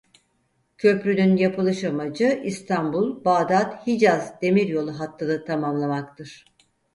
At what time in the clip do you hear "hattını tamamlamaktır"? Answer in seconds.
4.99-6.45